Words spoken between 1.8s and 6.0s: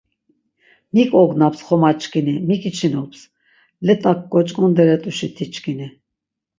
çkini mik içinops, let̆ak goç̆k̆onderet̆uşi ti çkini.